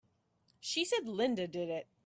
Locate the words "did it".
1.47-1.87